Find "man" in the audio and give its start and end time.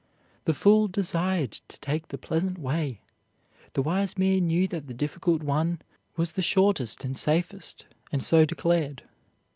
4.17-4.47